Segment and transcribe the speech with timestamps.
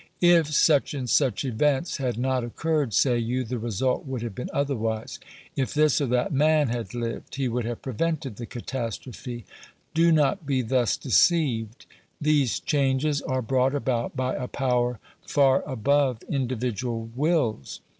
[0.19, 4.49] If such and such events had not occurred, say you, the result would have been
[4.51, 5.19] otherwise;,
[5.55, 9.45] if this or that man had lived, he would have prevented the catastrophe.
[9.93, 11.85] Do not be thus deceived.
[12.19, 17.79] These changes are brought about by a power far above individual wills.